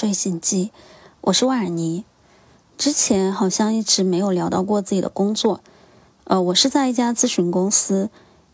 [0.00, 0.70] 睡醒记，
[1.20, 2.06] 我是万尔尼。
[2.78, 5.60] 之前好像一直没有聊到过自己的工作，
[6.24, 8.08] 呃，我是在一家咨询公司。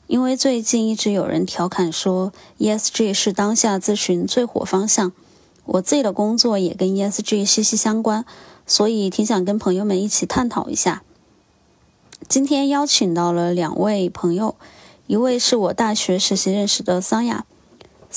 [0.09, 5.13] 因为最近一直有人调侃说 ESG 是当下咨询最火方向，
[5.67, 8.25] 我自己的工作也跟 ESG 息息相关，
[8.67, 11.05] 所以挺想跟朋友们一起探讨一下。
[12.29, 14.57] 今天邀请到了两位朋友，
[15.07, 17.47] 一位是我大学实习认识的桑雅。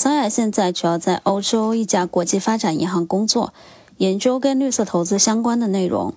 [0.01, 3.53] 桑雅现在主要在欧洲一家国际发展银行工作，
[3.97, 6.13] 研究跟绿色投资相关的内容。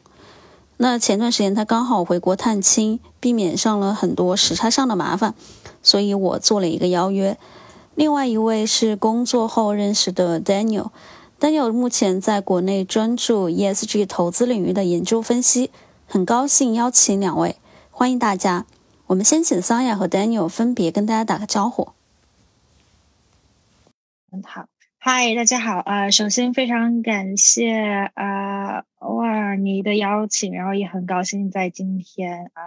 [0.76, 5.34] 那前段时间他刚好回国探亲，避免上了很多时差上的麻烦，
[5.82, 7.36] 所以我做了一个邀约。
[7.96, 15.72] 另外一位是工作后认识的 Daniel，Daniel 目前在国内专注 ESG 投资领域的研究分析。
[16.06, 17.56] 很高兴邀请两位，
[17.90, 18.64] 欢迎大家。
[19.08, 21.88] 我们先请桑雅和 Daniel 分别跟大家打个招呼。
[24.32, 24.66] 很好，
[24.98, 27.70] 嗨，大家好，呃，首先非常感谢
[28.14, 32.62] 呃沃尔尼的邀请，然后也很高兴在今天啊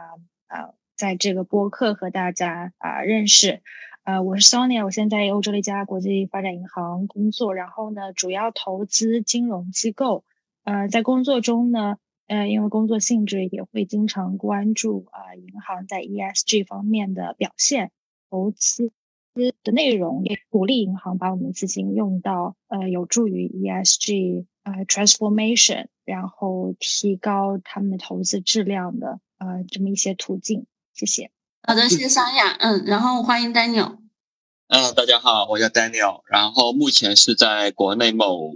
[0.47, 3.63] 呃在这个播客和大家啊认识，
[4.03, 10.23] 呃，我是 Sonia，我现在在欧洲的一家国际发展银行工作，然后呢主要投资金融机构，
[10.65, 17.89] 呃，在工作中呢，呃，因为工作性质也会经常关注啊银行在 ESG 方面的表现，
[18.29, 18.91] 投资。
[19.63, 30.65] 的内容也鼓励银行把我们的资金用到呃有助于 ESG 呃 transformation，然后提高他们的投资质量的呃这么一些途径。
[30.93, 31.31] 谢谢。
[31.63, 32.51] 好的，谢谢桑雅。
[32.59, 33.97] 嗯，然后欢迎 Daniel。
[34.67, 38.53] 嗯，大家好，我叫 Daniel，然后目前是在国内某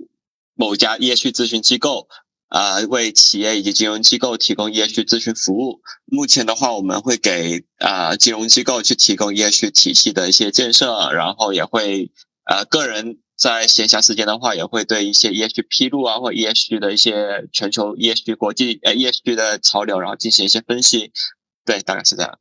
[0.56, 2.08] 某家 ESG 咨询机构。
[2.50, 5.82] 啊，为企业以及金融机构提供 ESG 咨询服务。
[6.05, 12.11] 目前的话，我们会给啊金融机构去提供 ESG 体系的一些建设，然后也会
[12.45, 21.11] 呃个人在闲暇时间的话，也会对一些 ESG 披露啊，或 ESG 的一些全球 ESG 国际呃 ESG 的潮流，然后进行一些分析。
[21.65, 22.39] 对，大概是这样。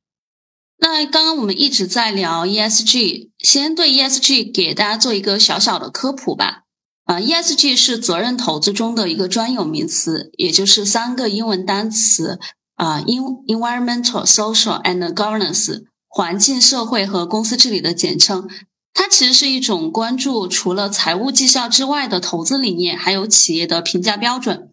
[0.81, 6.63] 那刚刚我们一直在聊 ESG，先对 ESG 给大家做一个小小的科普吧。
[7.09, 12.39] 啊，ESG 是责任投资中的一个专有名词，也就是三个英文单词
[12.75, 18.47] 啊，in，environmental、social and governance，环境、社会和公司治理的简称。
[18.93, 24.69] 它其实是一种关注除了财务绩效之外的投资理念，还有企业的评价标准。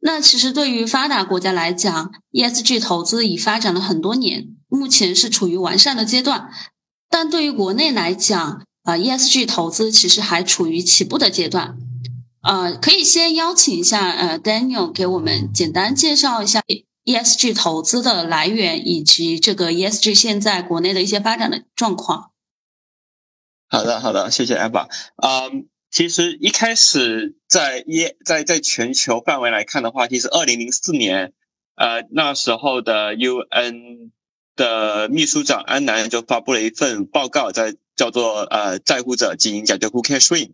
[0.00, 6.50] 那其实对于发达国家来讲，ESG 投资已发展了很多年，目前是处于完善的阶段。
[7.08, 11.76] 但对于国内来讲，啊，ESG 投资其实还处于起步的阶段，
[12.42, 16.62] 呃，可以先邀请一下呃 Daniel 给我们简单介绍一下
[17.04, 22.30] ESG 投资的来源以及这个 ESG 现在国内的一些发展的状况。
[23.68, 24.88] 好的，好的，谢谢 Eva。
[25.22, 31.32] 嗯，其实一开始在 E 在在全球范围来看的话，其实二零零四年，
[31.76, 34.10] 呃，那时候的 UN
[34.56, 40.52] 的秘书长安南就发布了一份报告，在叫做呃在乎者经营讲，就 Who Can Swim，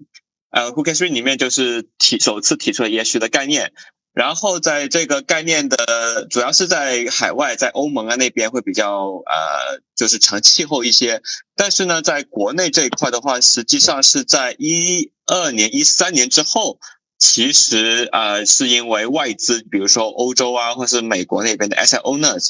[0.51, 3.73] 呃 Who Can Swim 里面就是提首次提出了 ESG 的概念，
[4.13, 11.23] 然后在这个概念的主要是在海外，在欧盟啊那边会比较呃就是成气候一些，
[11.55, 16.81] 但是呢在国内这一块的话，实际上是在一二年、一三年之后，
[17.17, 22.49] 其实呃是因为外资，比如说欧洲啊或是美国那边的 asset owners。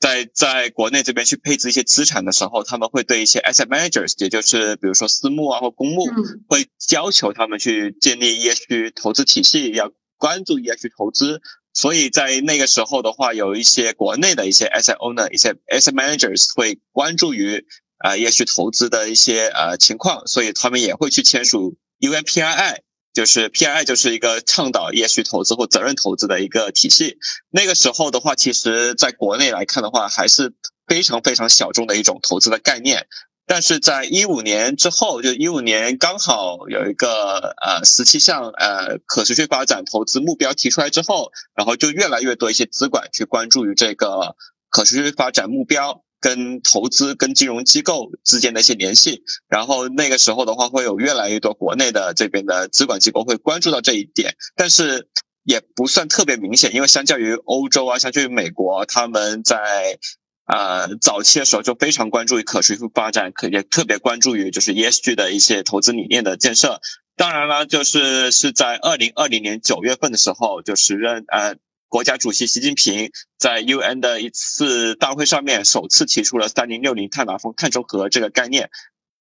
[0.00, 6.04] 在在国内这边去配置一些资产的时候，他们会对一些 asset managers，也就是比如说私募啊或公募，
[6.48, 11.42] 会要求他们去建立 ESG 投资体系，要关注 ESG 投资。
[11.74, 17.64] 所以在那个时候的话，有一些国内的一些 asset owner、一些 asset managers 会关注于
[17.98, 22.78] 啊 ESG 投资的一些呃情况，所以他们也会去签署 UNPRI。
[23.12, 27.18] 就是 PII 就是一个倡导 ESG 投资或责任投资的一个体系。
[27.50, 30.54] 那个时候的话，其实在国内来看的话，还是
[30.86, 33.06] 非常非常小众的一种投资的概念。
[33.50, 44.36] 但是在一五年之后，就一五年刚好有一个呃十七项呃可持续发展投资目标提出来之后，然后就越来越多一些资管去关注于这个
[44.68, 46.04] 可持续发展目标。
[46.20, 55.08] 跟投资、跟金融机构之间的一些联系，然后那个时候的话，会有越来越多国内的这边的资管机构会关注到这一点，但是
[55.44, 59.98] 也不算特别明显，因为相较于欧洲啊，相较于美国，他们在
[60.46, 66.80] 呃早期的时候就非常关注于可持续发展，可也特别关注于就是 ESG 的一些投资理念的建设。
[67.16, 71.56] 当然了，就是是在二零二零年九月份的时候，就是任呃。
[71.88, 78.70] 国家主席习近平在 UN 的一次大会上面首次提出了“三零六零碳达峰、碳中和”这个概念、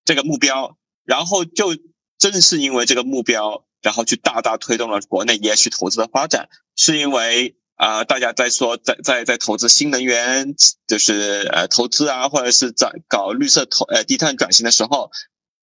[0.03, 1.75] 这个目标，然后就
[2.17, 10.53] 正是因为这个目标，然后去大大推动了国内 ESG 投资的发展，是因为啊，大家在说在在在投资新能源，
[10.87, 15.09] 就是呃投资啊，或者是在搞绿色投呃低碳转型的时候，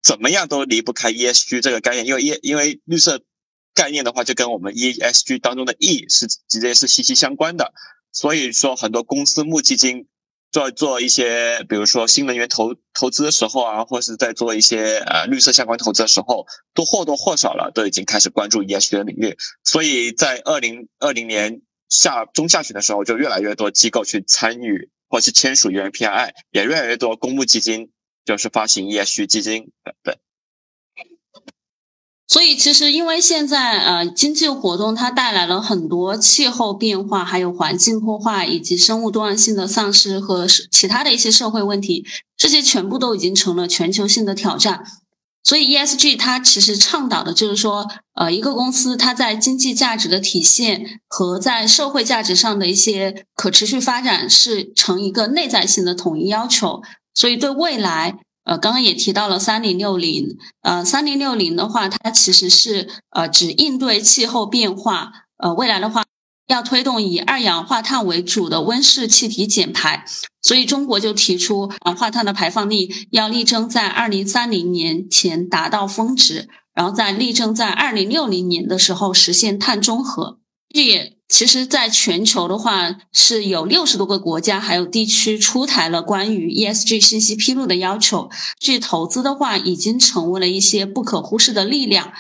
[0.03, 3.23] 怎么样都离不开 ESG 这个概念，因为 E 因为绿色
[3.75, 7.73] 概念的话，就跟我们 ESG 当中的 E 是直接是息息相关的，
[8.13, 10.07] 所以说很多公司募基金。
[10.53, 16.45] 在做一些，比如说新能源投投资的时候啊，或是在做一些呃绿色相关投资的时候，
[16.75, 19.37] 都或多或少了都已经开始关注 ESG 的领域。
[19.63, 27.93] 所以在二零二零年下中下旬的时候，就越来越多机构去参与或去签署 UNPI，也越来越多公募基金
[28.25, 30.17] 就是发行 ESG 基金等等。
[32.33, 42.07] 所以，其实因为现在呃，经济活动它带来了很多气候变化，还有环境破坏，以及生物多样性的丧失和其他的一些社会问题，
[42.37, 44.85] 这些全部都已经成了全球性的挑战。
[45.43, 56.81] 所以，ESG 它其实倡导的就是说，呃，一个公司它在经济价值的体现和在社会价值上的一些可持续发展，是成一个内在性的统一要求。
[57.13, 58.21] 所以，对未来。
[58.51, 66.03] 呃，刚刚也提到了三零六零，呃，三零六零的话，它其实是呃指应对气候变化，呃，未来的话
[66.49, 70.05] 要推动以二氧化碳为主的温室气体减排，
[70.43, 80.41] 所以中国就提出二氧化碳的排放力要力争在二零三零年前达到峰值，然后在力争在二零六零年的时候实现碳中和，
[80.75, 81.20] 这也。
[81.31, 88.29] 其实，在全球的话，是有六十多个国家还有地区出台了关于 ESG 信息披露的要求。
[88.59, 92.13] 据投资的话，已经成为了一些不可忽视的力量。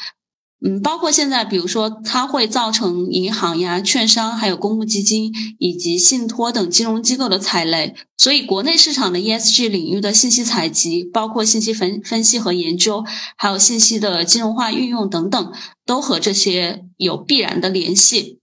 [0.64, 7.96] 嗯，包括现在，比如说，它会造成银行呀、券商、还有公募基金以及信托等金融机构的踩雷。
[8.16, 13.02] 所以，国内市场的 ESG 领域的信息采集，包括信息分分析和研究，
[13.36, 15.52] 还有信息的金融化运用等等，
[15.84, 18.39] 都和这些有必然的联系。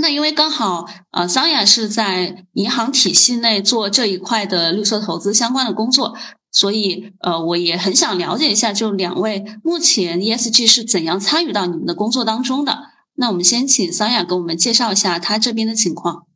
[0.00, 6.16] 那因为刚好，呃，桑雅是在银行体系内做这一块的绿色投资相关的工作，
[6.52, 12.84] 所以，呃，我也很想了解一下，就两位目前 ESG 是怎样参与到你们的工作当中的？
[13.14, 16.26] 那我们先请桑雅给我们介绍一下他这边的情况。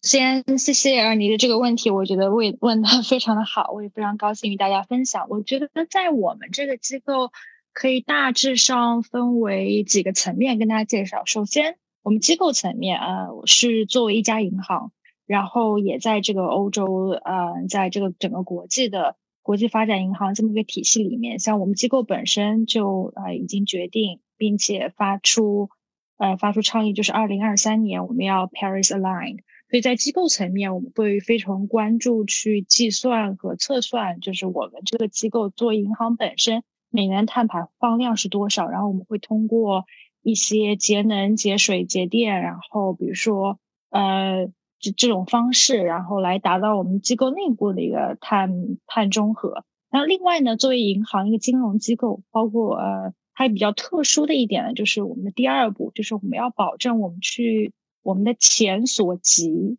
[0.00, 5.26] 先谢谢你的这个问题，我觉得问问的非常的好，我也非常高兴与大家分享。
[5.28, 7.32] 我觉得在我们这个机构，
[7.74, 11.24] 可以大致上分为几个层面跟大家介绍。
[11.26, 14.92] 首先，我们机构层面呃，是作为一家银行，
[15.26, 25.68] 然后也在这个欧洲，呃，在这个整个国际的国际发展银行这么一个体系里面，像我们机构本身就呃已经决定，并且发出
[26.16, 29.40] 呃发出倡议，就是二零二三年我们要 Paris Align。
[29.68, 39.84] 所以在机构层面，我们会非常关注去计算和测算，就是我们这个机构做银行本身每年碳排放量是多少，然后我们会通过。
[40.22, 43.58] 一些节能、节水、节电，然后比如说，
[43.90, 44.46] 呃，
[44.78, 48.50] 这这种方式，然后来达到我们机构内部的一个碳
[48.86, 49.64] 碳中和。
[49.90, 57.72] 那另外呢，作为银行一个金融机构，包括呃，还比较特殊的一点呢，就是我们的第二步，就是我们要保证我们去
[58.02, 59.78] 我们的钱所及，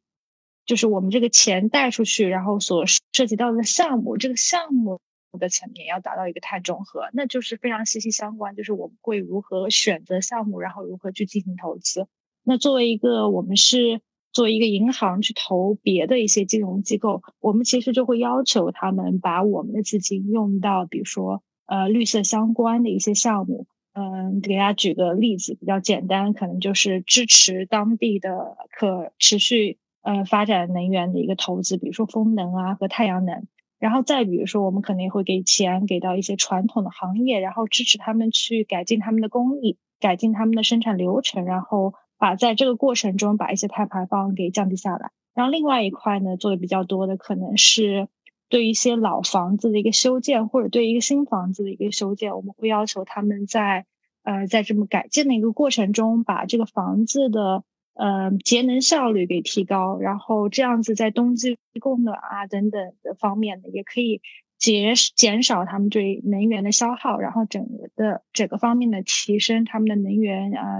[0.65, 5.00] 就是我们这个钱贷出去，然后所涉及到的项目，这个项目。
[5.31, 8.55] 我的层面要达到一个碳中和，那就是非常息息相关。
[8.55, 12.07] 就是我们会如何选择项目，然后如何去进行投资。
[12.43, 23.67] 那作为一个我们是作为一个银行去投别的一些金融机构，我们其实就会要求他们把我们的资金用到，比如说呃绿色相关的一些项目。
[23.93, 33.48] 嗯，给大家举个例子，比较简单，可能就是支持当地的可持续呃发展能源的一个投资，比如说风能啊和太阳能。
[33.79, 45.12] 然后再比如说，我们可能也会给钱给到一些传统的行业，然后支持他们去改进他们的工艺，改进他们的生产流程，然后把在这个过程中把一些碳排放给降低下来。
[45.33, 48.09] 然后另外一块呢，做的比较多的可能是
[48.50, 53.86] 对一些老房子的一个修建，或者对一个新房子的一个修建，我们会要求他们在
[54.24, 57.63] 呃在这么改建的一个过程中，把这个房子的。
[58.00, 64.22] 呃，节能效率给提高，然后这样子在冬季供暖啊等等的方面呢，也可以
[64.58, 70.79] 减减少他们对能源的消耗，然后整个的整个方面的提升他们的能源啊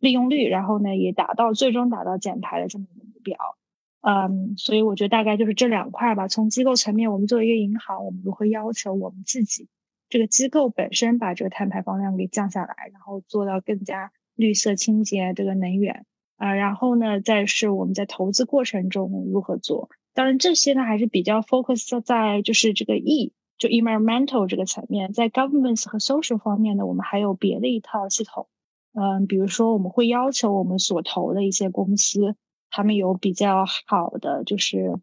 [0.00, 3.36] 利用率，然后呢也达到最终达到减排的这么一个目标。
[4.00, 6.26] 嗯，所以我觉得大概就是这两块吧。
[6.26, 9.68] 从机构层面，我们作为一个银行，我们如何要求我们自己
[10.08, 16.04] 这个机构本身把这个碳排放量给降下来，然后做到更加绿色清洁这个能源。
[16.36, 19.88] 啊，然后呢，再是我们在投资过程中如何做？
[20.14, 28.48] 当然，这些呢还是比较 focus 在就是这个 E 就 environmental 这个层面，在 governance 和 social 方面呢，我们还有别的一套系统。
[28.92, 32.34] 嗯，比如说我们会要求我们所投的一些公司，
[32.70, 34.98] 他们有比较好的就是，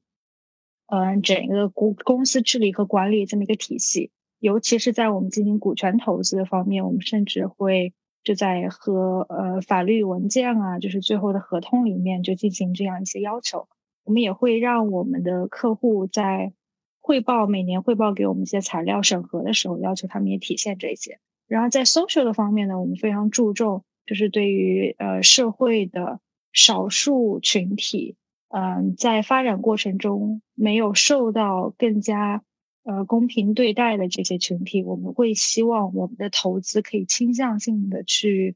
[0.87, 4.11] 嗯，整个公公司治理和管理这么一个体系。
[4.39, 13.67] 尤其是在我们进行股权投资的方面，我们甚至会就在和呃法律文件啊，就是最后的合同里面就进行这样一些要求。
[14.05, 16.53] 我们也会让我们的客户在
[16.99, 21.19] 汇报每年汇报给我们一些材料审核的时候，要求他们也体现这些。
[21.47, 26.19] 然后在 social 的方面呢，我们非常注重就是对于呃社会的
[26.53, 28.15] 少数群体，
[28.49, 32.41] 嗯，在发展过程中没有受到更加。
[32.83, 38.55] 呃，公平对待的这些群体，我们会希望我们的投资可以倾向性的去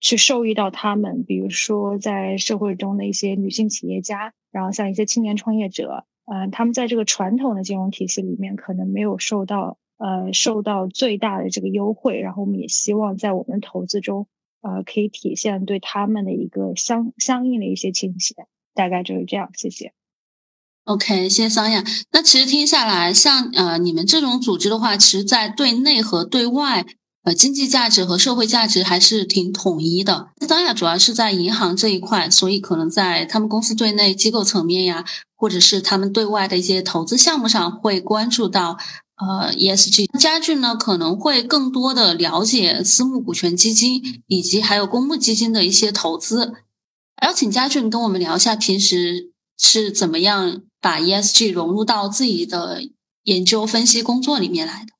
[0.00, 1.24] 去受益到他们。
[1.24, 14.26] 比如说，在社会中的一些女性企业家，然后像一些青年创业者，嗯，他们在这个传统的金融体系里面可能没有受到呃受到最大的这个优惠，然后我们也希望在我们投资中，
[14.62, 18.34] 呃，可以体现对他们的一个相相应的一些倾斜。
[18.72, 19.92] 大概就是这样，谢谢。
[20.90, 21.84] OK，谢谢桑雅。
[22.10, 26.84] 那其实听下来，像呃你们这种组织的话，其实在对内和对外，
[27.22, 30.30] 呃经济价值和社会价值还是挺统一的。
[30.48, 35.04] 桑雅主要是在银行这一块，所以可能在他们公司对内机构层面呀，
[35.36, 38.76] 或者是他们对外的一些投资项目上，会关注到
[39.20, 40.18] 呃 ESG。
[40.18, 46.54] 家俊呢可能会更多的了解私募股权基金以及还有公募基金的一些投资。
[47.22, 50.62] 邀请家俊跟我们聊一下平时是怎么样。
[50.80, 52.82] 把 ESG 融入到自己的
[53.24, 54.92] 研究分析工作里面来的。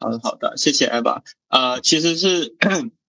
[0.00, 1.22] 嗯，好的，谢谢艾巴。
[1.48, 2.56] 呃，其实是，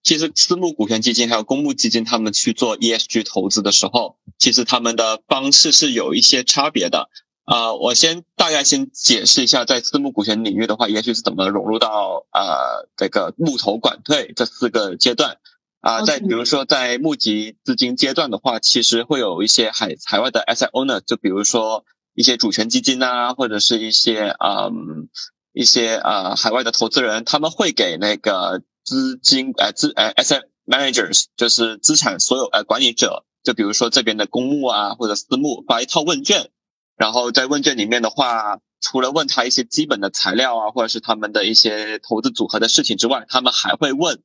[0.04, 7.10] 其实私募股权基金还有公募基金，他们去做 ESG 投资的时候，其实他们的方式是有一些差别的。
[7.46, 15.38] 啊，我先大概先解释一下，在私募股权领域的话，ESG 是怎么融入到呃这个募投管退这四个阶段。
[15.82, 25.08] 啊，在比如说在募集资金阶段的话，其实会有一些海海外的 asset owner，就比如说一些主权基金呐，或者是一些嗯
[25.54, 36.50] 一些呃海外的投资人，他们会给那个资金呃资呃 asset managers，就是资产所有呃管理者，就比如说这边的公募啊或者私募发一套问卷，
[36.98, 44.22] 然后在问卷里面的话，除了问他一些基本的材料啊，或者是他们的一些投资组合的事情之外，他们还会问。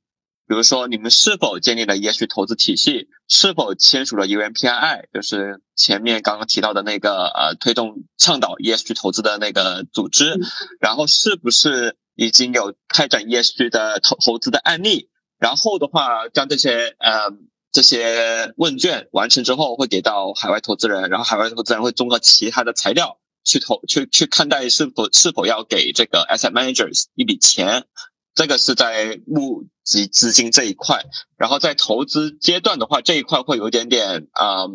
[0.46, 3.08] 比如说，你们是否建立了 ESG 投资体系？
[3.28, 10.38] 是否签署了 UNPII，就是前面刚刚提到的那个呃推动倡导 ESG 投资的那个组织？
[10.80, 15.08] 然后是不是已经有开展 ESG 的投投资的案例？
[15.38, 17.30] 然后的话，将这些呃
[17.72, 27.86] 这些问卷完成之后，会给到海外投资人，然后海外投资人会综合其他的材料去投去去看待是否是否要给这个 asset managers 一笔钱。
[28.34, 31.04] 这个是在募集资金这一块，
[31.36, 34.66] 然后在投资阶段的话，这一块会有一点点啊，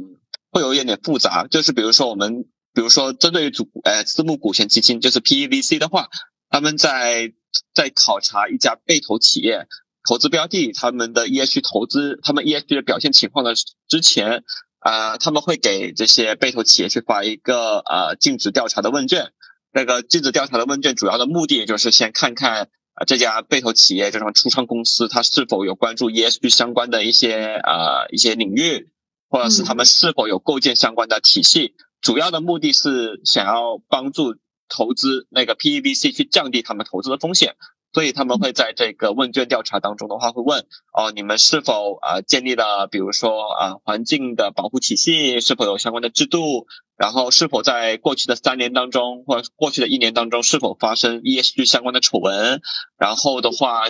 [0.49, 1.45] 会有一点点复杂。
[1.47, 6.07] 就是比如说我们，比如说针对于主呃私募股权基金，就是 PEVC 的话，
[6.49, 7.33] 他们在
[7.73, 9.67] 在考察一家被投企业
[10.07, 13.55] 投资标的他们的 ESG 投资，他们 ESG 的表现情况的
[13.89, 14.45] 之前，
[14.79, 19.33] 啊，他们会给这些被投企业去发一个呃尽职调查的问卷。
[19.73, 22.69] 那个尽职调查的问卷主要的目的就是先看看。
[23.05, 28.89] 这家被投企业这种初创公司，它是否有关注 ESG 相关的一些呃一些领域，
[29.29, 31.75] 或者是他们是否有构建相关的体系？
[32.01, 34.35] 主要的目的是想要帮助
[34.69, 37.55] 投资那个 PEVC 去降低他们投资的风险。
[37.91, 46.67] 所以他们会在这个问卷调查当中的话，会问哦，你们是否啊建立了，比如说啊环境的保护体系，是否有相关的制度，
[46.97, 52.61] 然后是否在过去的三年当中或者过去的一年当中是否发生 ESG 相关的丑闻，
[52.99, 53.89] 然后的话，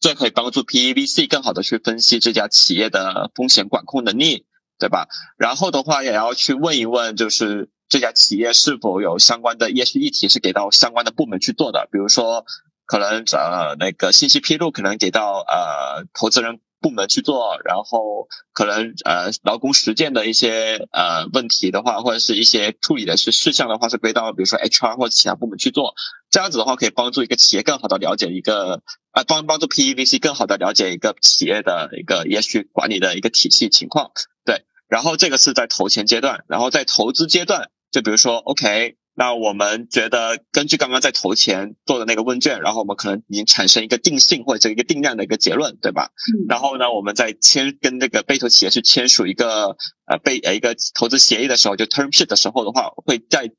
[0.00, 4.44] 这可以帮助 PEVC 更好的去分析这家企业的风险管控能力，
[4.80, 5.06] 对吧？
[5.38, 12.44] 然后的话也要去问一问，就是这家企业是否有相关的 ESG 议题是给到相关的部门去做的，比如说。
[12.90, 25.94] 可能呃那个信息披露可能给到呃投资人部门去做，然后可能呃劳工实践的一些呃问题的话，或者是一些处理的是事项的话，是归到比如说 HR 或者其他部门去做。
[26.30, 28.82] 这样子的话，可以帮助一个企业更好的了解一个
[29.12, 34.10] 啊帮帮助 PEVC 更好的了解一个企业的一个 ESG 管理的一个体系情况。
[34.44, 38.96] 对，然后这个是在投钱阶段，然后在投资阶段，就比如说 OK。
[39.14, 46.10] 那我们觉得，根据刚刚在投前做的那个问卷，然后我们可能已经产生一个定性或者一个定量的一个结论，对吧？
[46.34, 46.46] 嗯。
[46.48, 49.76] 然后呢，我们在签跟那个被投企业去签署一个
[50.06, 53.50] 呃被呃一个投资协议的时候，就 term sheet 的时候的话，会在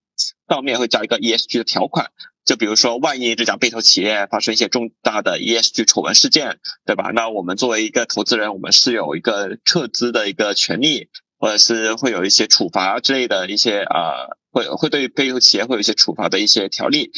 [0.49, 2.11] 上面会加一个 ESG 的条款。
[2.43, 7.11] 就比如说，万一这家被投企业发生一些重大的 ESG 丑闻事件，对吧？
[7.13, 17.11] 那我们作为一个投资人，我们是有一个撤资的一个权利，或者是会有一些处罚之类的一些啊，会会对被投企业会有一些处罚的一些条例。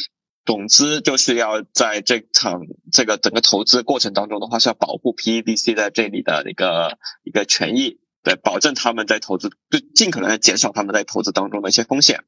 [0.46, 2.62] 总之，就是要在这场
[2.92, 12.26] 这个整个投资过程当中的话，是要保护 PEVC 在这里的一个一个权益，对，保证他们在投资，就尽可能的减少他们在投资当中的一些风险。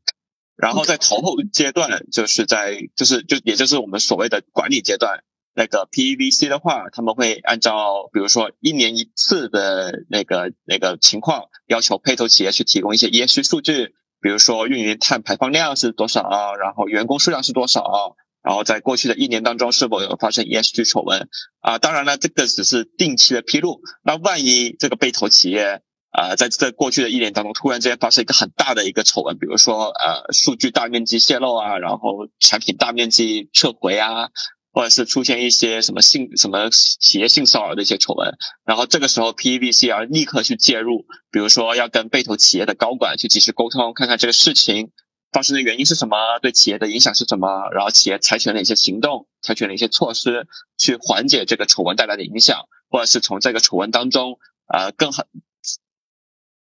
[0.56, 13.94] 然后在投后阶段，就是在就是就也就是我们所谓的管理阶段，那个 PEVC 的话，他们会按照比如说一年一次的那个那个情况，要求配投企业去提供一些 ESG 数据，
[14.26, 18.00] 比如说运营碳排放量是多少啊，然后员工数量是多少啊，
[18.42, 21.30] 然后在过去的一年当中是否有发生 ESG 丑闻
[21.62, 21.78] 啊？
[21.78, 25.84] 当然了，这个只是定期的披露，那万一这个被投企业。
[26.10, 34.30] 啊，在在过去的一年当中，突然之间发生一个很大的一个丑闻，比如说呃，数据大面积泄露啊，然后产品大面积撤回啊，
[34.76, 44.92] 或者是出现一些什么性什么企业性骚扰的一些丑闻，然后这个时候 PEVC 要立刻去介入，比如说要跟被投企业的高管去及时沟通，看看这个事情
[45.32, 50.46] 发生的原因是什么，对企业的影响是什么，然后企业采取哪些行动，采取哪些措施
[50.78, 55.24] 去缓解这个丑闻带来的影响，或者是从这个丑闻当中呃更好。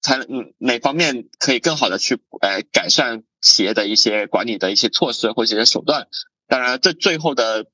[0.03, 6.07] 才嗯哪方面可以更好的去呃改善企业的一些管理的一些措施或者一些手段？
[6.47, 7.65] 当然，这最后的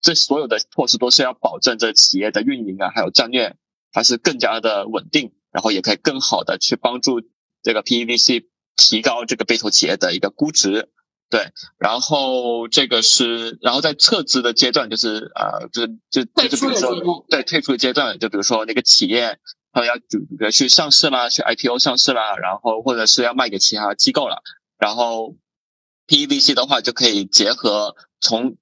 [0.00, 3.56] 这所有的措施都是要保证这企业的运营啊，还有战略
[3.92, 7.22] 它是更加的稳定，然后也可以更好的去帮助
[7.62, 10.90] 这个 PEVC 提高这个被投企业的一个估值。
[11.28, 19.38] 对，然后这个是，然后在撤资的阶段，就是呃，就就就比如说对退出的阶段，就比如说那个企业。
[19.72, 24.42] 他要主比去上市啦，去 IPO 上市啦，然后或者是要卖给其他机构了，
[24.78, 25.36] 然后
[26.06, 28.56] PEVC 的话就可以结合从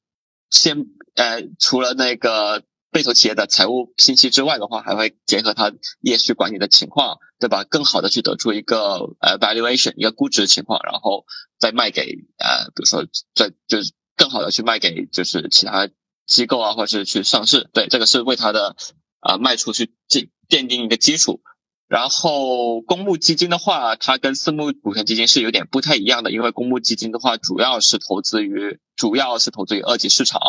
[0.51, 7.65] 先呃除了那个被投企业的财务信息之外的话，还会结合它业绩管理的情况，对吧？
[7.65, 11.25] 更好的去得出一个呃 valuation 一个估值情况，然后
[11.59, 12.03] 再卖给
[12.39, 15.89] 呃比如说再就是更好的去卖给就是其他
[16.27, 18.77] 机构啊，或者是去上市，对，这个是为它的
[19.21, 20.31] 啊卖出去进。
[20.47, 21.41] 奠定一个基础，
[21.87, 30.41] 然后公募基金的话，它跟私募股权基金是有点不太一样的，因为公募基金的话主要是投资于主要是投资于二级市场，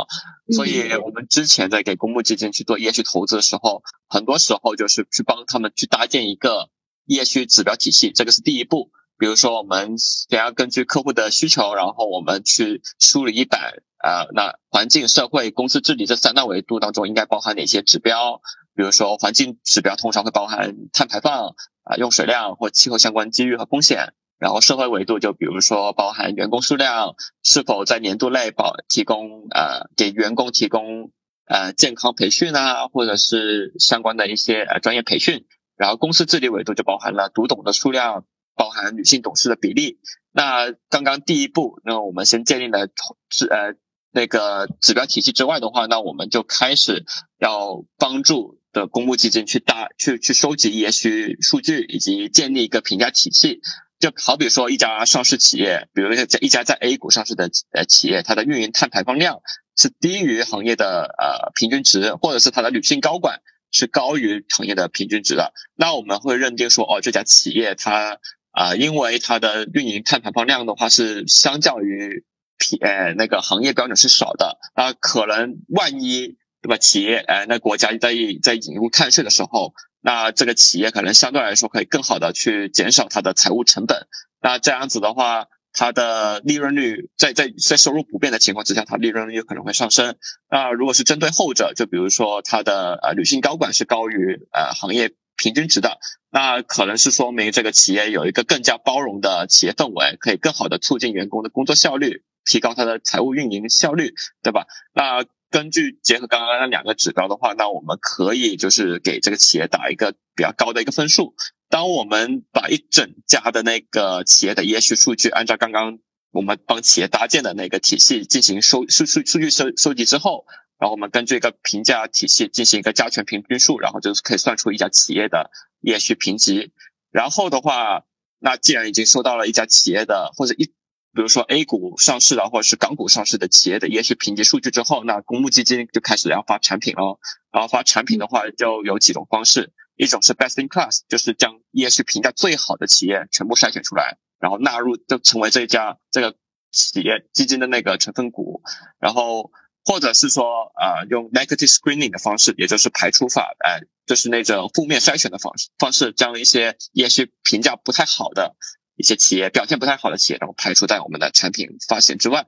[0.56, 6.70] 所以我们之前在给公募基金去做业绩投资的时候，很多时候就是去帮他们去搭建一个
[7.06, 8.92] 业绩指标体系，这个是第一步。
[9.18, 18.40] 比如说我们想要根据客户的需求，然后我们去梳理一版，呃，那环境、社会、公司治理这三大维度当中应该包含哪些指标？
[18.76, 24.14] 比如说，环境指标通常会包含碳排放啊、用水量或气候相关机遇和风险。
[24.38, 31.10] 然后社会维度就比如说包含员工数量，是否在年度内保提供呃给员工提供
[31.48, 35.48] 呃健康培训啊，或者是相关的一些呃专业培训。
[35.78, 39.98] 然后公司治理维度就包含了独董的数量，包含女性董事的比例。
[40.32, 42.88] 那刚刚第一步，那我们先建立了
[43.30, 43.74] 指呃
[44.16, 47.06] 那个指标体系之外的话，那我们就开始
[47.38, 48.58] 要帮助。
[48.76, 53.62] 的公募基金去大去去收集 ESG 数据，以及建立一个评价体系。
[54.00, 59.40] 就好比说一家上市企业，比如说在一家在 A 股上市的呃企业，它的运营碳排放量
[59.78, 63.40] 是低于行业的呃平均值，或者是它的女性高管
[63.72, 68.20] 是高于行业的平均值的，那我们会认定说，哦，这家企业它
[68.52, 72.26] 啊，因为它的运营碳排放量的话是相较于
[72.58, 76.38] 平呃那个行业标准是少的，那可能万一。
[76.62, 76.78] 对吧？
[76.78, 84.08] 企业，呃，那国家在在引入碳税的时候，那这个企业可能相对来说可以更好的去减少它的财务成本。
[84.42, 90.16] 那这样子的话，它的利润率在在在收入不变的情况之下，它利润率有可能会上升。
[90.50, 96.00] 那如果是针对后者，就比如说它的呃女性高管是高于呃行业平均值的，
[96.32, 104.66] 那可能是说明这个企业有一个更加包容的企业氛围，可以更好的促进员工的工作效率，提高它的财务运营效率，对吧？
[104.94, 111.36] 那根据结合刚刚那两个指标的话，那我们可以就是给这个企业打一个比较高的一个分数。
[111.70, 116.00] 当我们把一整家的那个企业的 ES 数据，按照刚刚
[116.32, 120.46] 我们帮企业搭建的那个体系进行收数数数据收收集之后，
[120.80, 126.72] 然后我们根据一个评价体系进行一个加权平均数，然后就是可以算出一家企业的 ES 评级。
[127.12, 128.04] 然后的话，
[128.40, 130.74] 那既然已经收到了一家企业的或者一。
[131.16, 137.20] 比如说 A 股上市的或者是港股上市的企业的 ES 评级数据之后，那公募基金就开始要发产品了。
[137.54, 146.36] 然后发产品的话，就有几种方式，一种是 Best in Class，就是将 ES 评价最好的企业全部筛选出来，然后纳入就成为这一家这个
[146.70, 148.62] 企业基金的那个成分股，
[149.00, 149.52] 然后
[149.86, 158.56] 或者是说呃用 negative screening 的方式，也就是排除法，哎，就是那种负面筛选的方式方式，将一些也许评价不太好的
[158.96, 162.48] 一些企业，表现不太好的企业，然后排除在我们的产品发现之外。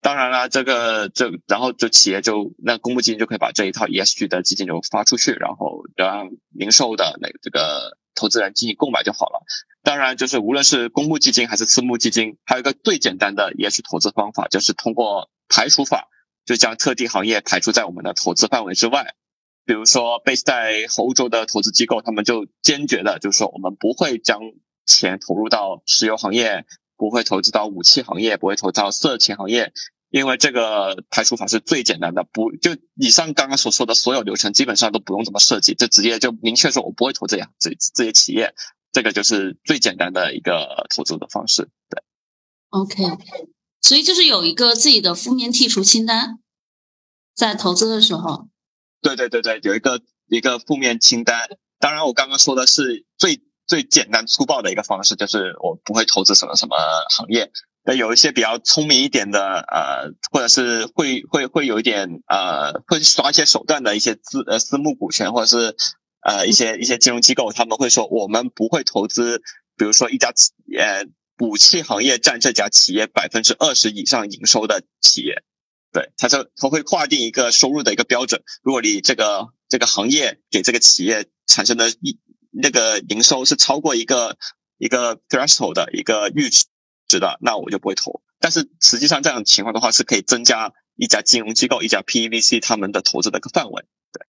[0.00, 9.42] 当然了，这个这然后就企业就那公募基金就可以把这一套 ESG 的基金就发出去，然后让零售的那这个投资人进行购买就好了。
[9.82, 16.08] 当然，就是无论是公募基金还是私募基金，还有一个最简单的 ESG 投资方法，就是通过排除法，
[16.48, 19.14] 就将特定行业排除在我们的投资范围之外。
[19.66, 24.40] 比如说，base 在欧洲的投资机构，他们就坚决的就是说，我们不会将
[24.86, 26.64] 钱投入到石油行业。
[27.00, 29.72] 不会投资到武器行业，不会投资到色情行业，
[30.10, 38.52] 因为这个排除法是最简单的，不就以上刚刚所说的所有流程基本上都不用怎么设计，就直接就明确说我不会投这样这这些企业，
[38.90, 41.70] 这个就是最简单的一个投资的方式。
[41.88, 42.02] 对
[42.70, 43.04] ，OK，
[43.80, 46.38] 所以就是有一个自己的负面剔除清单，
[47.34, 48.48] 在投资的时候，
[49.02, 51.48] 对对对对，有一个一个负面清单。
[51.78, 53.42] 当然，我刚刚说的是最。
[53.68, 56.78] 最简单粗暴的一个方式就是我不会投资什么什么
[57.10, 57.52] 行业。
[57.84, 65.76] 那有一些比较聪明一点的，呃，或者是会会会有一点呃，会耍一些手段的一些资呃私募股权，或者是
[66.22, 69.42] 呃一些一些金融机构，他们会说我们不会投资，
[69.76, 71.04] 比如说一家企呃
[71.38, 75.44] 武器行业占这家企业百分之二十以上营收的企业，
[75.92, 82.18] 对，他就他会划定一个收入的一个标准，如果你这个这个行业给这个企业产生的一
[82.50, 84.36] 那个营收是超过一个
[84.78, 86.50] 一个 threshold 的一个阈
[87.08, 88.20] 值的，那我就不会投。
[88.40, 93.84] 但是实际上这样情况的话，是可以增加一家金融机构、一家 PEVC 他们的投资的一个范围。
[94.12, 94.26] 对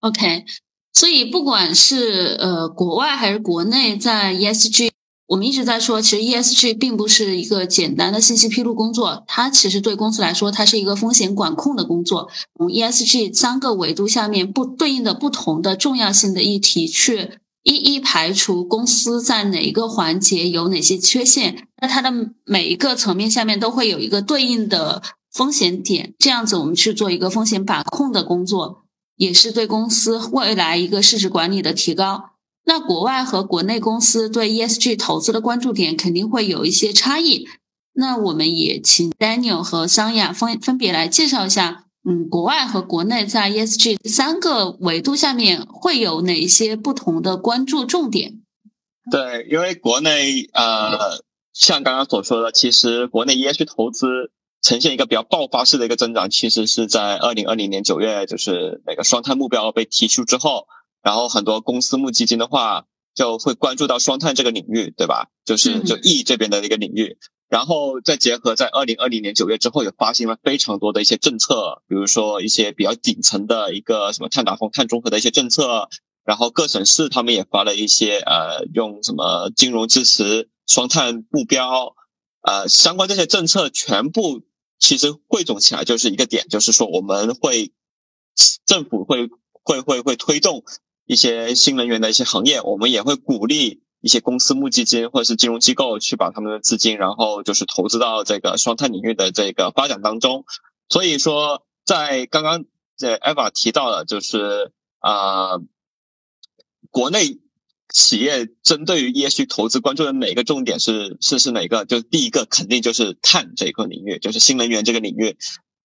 [0.00, 0.44] ，OK，
[0.92, 4.93] 所以不管是呃国外还是国内，在 ESG。
[5.26, 12.28] 我们一直在说，其实 ESG 并不是一个简单的信息披露工作，它其实对公司来说，它是一个风险管控的工作。
[12.58, 22.12] 从 ESG 三个维度下面不对应的不同的重要性的议题，去一一排除公司在哪一个环节有哪些缺陷，那它的
[22.44, 28.84] 每一个层面下面都会有一个对应的风险点，这样子我们去做一个风险把控的工作，
[29.16, 32.33] 也是对公司未来一个市值管理的提高。
[32.66, 37.46] 那国外和国内公司对 ESG 投资的关注点肯定会有一些差异。
[37.92, 48.40] 那我们也请 Daniel 和桑雅分分别来介绍一下，嗯，国外和国内在 ESG 三个维度下面会有哪些不同的关注重点？
[49.10, 51.22] 对，因为国内呃，
[51.52, 60.66] 像刚刚所说的，其实国内 ESG 投资呈现一个比较爆发式的一个增长，其实是在二零二零年九月，就是那个双碳目标被提出之后。
[61.04, 65.28] 然后很多公司募基金的话，就会关注到双碳这个领域，对吧？
[65.44, 75.88] 就是就 E 这边的一个领域，然后再结合在二零二零年九月之后，也发行了非常多的一些政策，比如说一些比较顶层的一个什么碳达峰、碳中和的一些政策，
[76.24, 81.94] 然后各省市他们也发了一些呃，用什么金融支持双碳目标，
[82.40, 84.42] 呃，相关这些政策全部
[84.78, 87.72] 其实汇总起来就是一个点，就是说我们会
[88.64, 89.28] 政府会
[89.62, 90.64] 会会会推动。
[91.06, 100.44] 一些新能源的一些行业，我们也会鼓励一些公司募基金或者是金融机构去把他们的资金，然后就是投资到这个双碳领域的这个发展当中。
[100.88, 102.64] 所以说，在刚刚
[102.96, 105.58] 这 Eva 提到的，就是啊，
[106.90, 107.38] 国内
[107.92, 111.84] 企业针对于 ESG 投资关注的哪个重点是是是哪个？
[111.84, 115.36] 就第一个肯定就是碳这一个领域，就是新能源这个领域，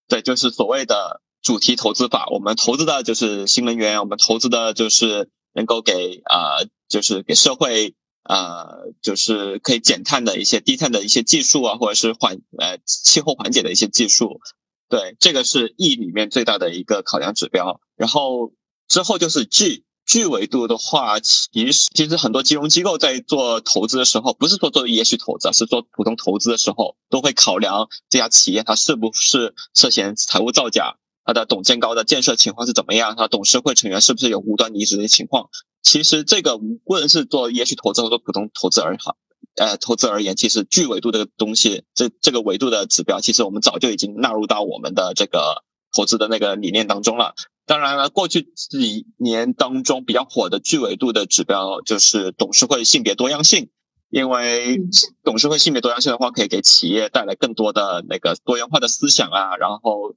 [0.08, 1.20] 对，就是所谓的。
[1.42, 8.66] 主题投资法，我们投资的就是新能源，我们投资的就是能够给啊，就是给社会啊，
[9.02, 14.40] 就是可以减碳的一些低碳的一些技术啊，或者是缓呃气候缓解的一些技术。
[14.88, 17.80] 对，这个是 E 里面最大的一个考量指标。
[17.96, 18.52] 然后
[18.88, 30.96] 之后就是 G，G 维度的话，其实其实很多金融机构在做投资的时候，不是说做 ESG 投资，是做普通投资的时候，都会考量这家企业它是不是涉嫌财务造假。
[31.30, 33.14] 它的董监高的建设情况是怎么样？
[33.16, 35.48] 它董事会成员是不是有无端离职的情况？
[35.80, 39.14] 其实这个无论是做 ESG 投资或者普通投资而好，
[39.54, 45.62] 呃，投资而言，其实巨维度的东西，这这个维度的指标，其实我们早就已经纳入到我们的这个
[45.94, 47.34] 投资的那个理念当中了。
[47.64, 53.70] 当然了，过去几年当中比较火的巨维度的指标就是董事会性别多样性，
[54.10, 54.80] 因为
[55.22, 60.12] 董事会性别多样性的话，可以给企业带来更多的那个多元化的思想啊，然后。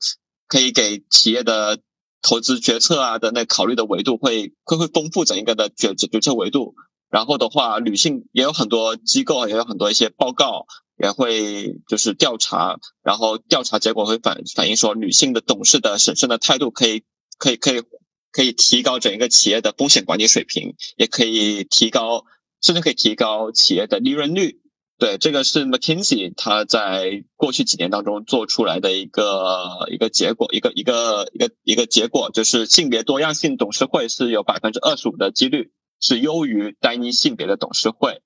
[0.54, 1.80] 可以给企业的
[2.22, 6.76] 投资决策啊的那考虑的维度会会会丰富整一个的决决决策维度。
[7.10, 10.68] 然后的话，女性也有很多机构，也有很多一些报告，
[11.02, 17.02] 也会就是调查，然后调查结果会反反映说，女性的董事的审慎的态度可以
[17.40, 17.82] 可以可以
[18.32, 22.26] 可以提高整一个企业的风险管理水平，也可以提高，
[22.62, 24.60] 甚至可以提高企业的利润率。
[25.00, 38.22] 对，这个是 McKinsey 他在过去几年当中做出来的一个一个结果，一个一个一个一个结果，就是性别多样性董事会是有百分之二十五的几率是优于单一性别的董事会。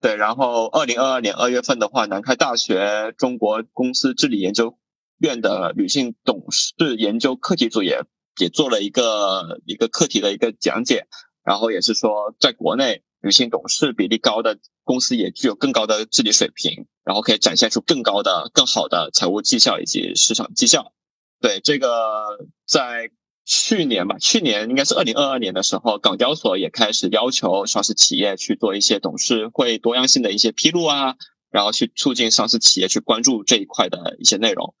[0.00, 4.76] 对，然后二零二二年二月份的话，南开大学中国公司治理研究
[5.18, 8.02] 院的女性董事研究课题组也
[8.38, 11.06] 也做了一个一个课题的一个讲解，
[11.42, 20.92] 然后也是说，在国内女性董事比例高的公司也具有更高的治理水平，然后可以展现出更高的、更好的财务绩效以及市场绩效。
[21.40, 23.10] 对，这个在。
[23.44, 31.16] 去年吧，去年应该是二零二二年的时候，港交所也开始要求上市企业去做一些董事会多样性的一些披露啊，
[31.50, 34.76] 然后去促进上市企业去关注这一块的一些内容。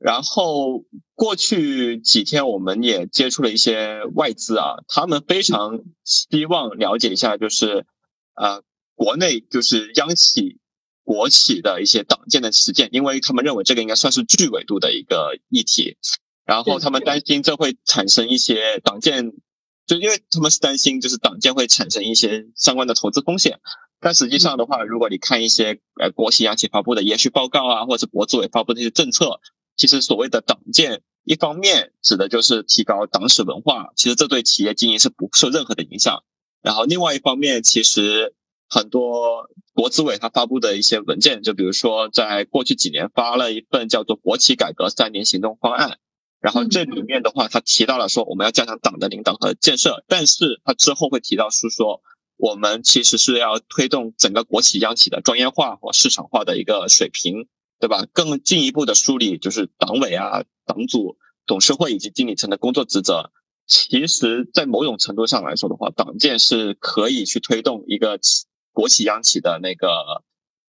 [0.00, 7.84] 然后过去几天，我们也接触了一些外资啊，他们非常希望了解一下，就是
[8.34, 8.62] 呃，
[8.94, 10.58] 国内就是央企、
[11.04, 15.98] 国企的一些党建的实践，因为他们认为这个应该算是巨维度的一个议题。
[16.46, 19.32] 然后他们担心这会产生一些党建，
[19.86, 23.60] 就因为他们是担心就是党建会产生一些相关的投资风险。
[24.00, 29.40] 但实际上的话，如果你看一些呃国企央企发布的延续报告啊，或者国资委发布的一些政策，
[29.80, 36.22] 其实所谓的党建，一方面指的就是提高党史文化，其实这对企业经营是不受任何的影响。
[36.60, 38.34] 然后另外一方面，其实
[38.68, 45.92] 很多国资委他发布的一些文件，就比如说在过去几年发了一份叫做《国企改革三年行动方案》。
[46.40, 52.02] 然后这里面的话，他提到了说我们要加强党的领导和建设，但是他之后会提到是说
[52.36, 57.46] 我们其实是要推动整个国企央企的专业化和市场化的一个水平，
[57.80, 58.06] 对吧？
[58.12, 61.16] 更进一步的梳理就是党委啊、党组、
[61.46, 63.32] 董事会以及经理层的工作职责。
[63.66, 68.20] 其实，在某种程度上来说的话，党建是可以去推动一个
[68.72, 69.88] 国企央企的那个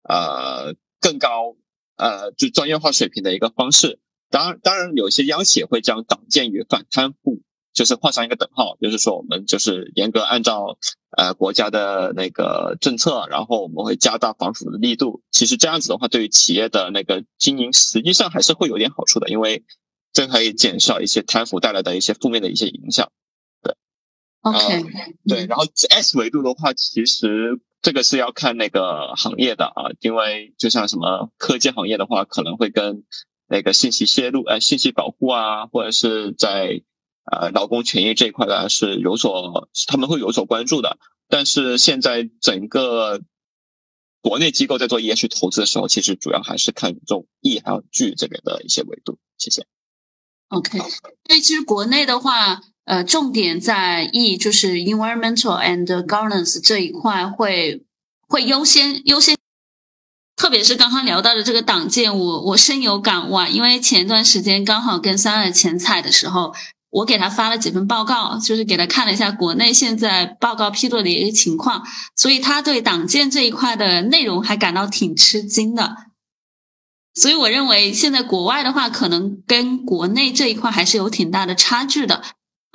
[0.03, 1.57] 呃更高
[1.97, 3.99] 呃就专业化水平的一个方式。
[4.31, 7.43] 当然，当然，有些央企会将党建与反贪腐
[7.83, 10.79] 就是画上一个等号，就是说我们就是严格按照
[11.17, 15.21] 呃国家的那个政策，然后我们会加大防腐的力度。
[15.33, 19.65] 其实这样子的话，对于企业的那个经营，实际上还是会有点好处的，因为
[20.13, 23.11] 这可以减少一些贪腐带来的一些负面的一些影响。
[23.65, 23.75] 对
[24.43, 24.85] ，OK，
[25.27, 25.47] 对。
[25.47, 33.03] 然后 S 维度的话，其实这个是要看那个行业的啊，因为就像什么科技行业的话，可能会跟
[33.49, 36.81] 那个信息泄露，呃，信息保护啊，或者是在
[37.25, 40.99] 呃劳工权益这一块呢，是有所他们会有所关注的。
[41.29, 43.21] 但是现在整个
[44.21, 49.19] 国内机构在做 EH 投资的时候，其实主要还是看重 E 还有 G 这边的一些维度。
[49.39, 49.67] 谢谢。
[50.49, 57.85] OK，所以其实国内的话，呃，重点在 E，就是 environmental and governance 这一块会
[58.29, 59.37] 会优先优先。
[60.37, 63.49] 特别是刚刚聊到的这个党建，我我深有感悟啊！
[63.49, 66.55] 因为前段时间刚好跟三二前采的时候，
[66.93, 71.83] 我给他发了几份报告，就是给他看了一下国内现在报告披露的一个情况，
[72.15, 75.97] 所以他对党建这一块的内容还感到挺吃惊的。
[77.15, 82.23] 所以我认为现在国外的话，可能跟国内这一块还是有挺大的差距的。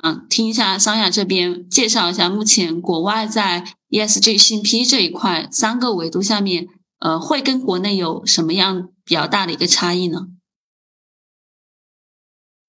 [0.02, 6.68] 嗯，听一下桑雅这边介绍一下，目前国外在 ESG 信批这一块三个维度下面。
[7.00, 10.26] 呃，会跟国内有什么样比较大的一个差异呢？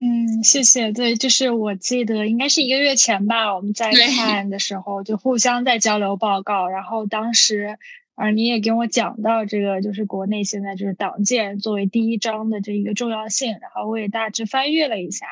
[0.01, 0.91] 嗯，谢谢。
[0.91, 7.77] 对，就是我记得应该是一个月前吧，我们在看的时候就互相在交流报告，然后当时
[8.15, 15.25] 啊你也跟我讲到这个，就是国内现在就是党建作为第一章的这一个重要性，然后我也大致翻阅了一下，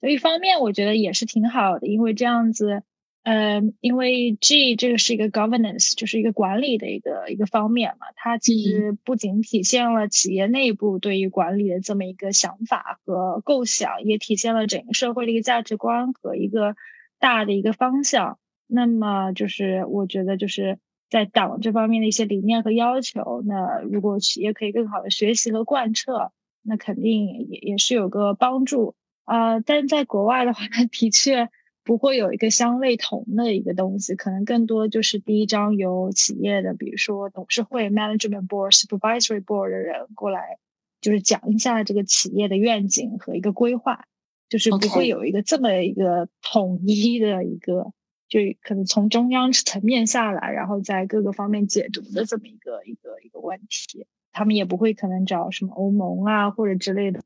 [0.00, 2.82] 所以一方面我觉得也是挺好的，因为这样子。
[3.22, 16.76] 呃，因为 G 这个是一个 governance，就是一个管理的一个一个方面嘛，它其实不仅体现了企业内部对于管理的这么一个想法和构想，也体现了整个社会的一个价值观和一个
[17.18, 18.38] 大的一个方向。
[18.66, 20.78] 那么就是我觉得就是
[21.10, 29.60] 在党这方面的一些理念和要求，那如果企业可以更好的学习和贯彻，那肯定也也是有个帮助啊。
[29.60, 31.50] 但在国外的话，那的确。
[31.90, 40.60] 不会有一个相类同的一个东西，可能更多就是第一章由企业的，比如说董事会 （management board）、supervisory board 的人过来，
[41.00, 44.04] 就是讲一下这个企业的愿景和一个规划，
[44.48, 47.92] 就是不会有一个这么一个统一的一个，
[48.28, 54.06] 就可能从中央层面下来，然后在各个方面解读的这么一个一个一个问题。
[54.30, 57.20] 他们也不会可能找什么欧盟啊或者之类的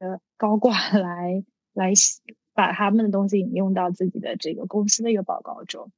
[0.00, 1.92] 呃高管来来
[2.54, 5.90] 把他们的东西引用到自己的这个公司的一个报告中。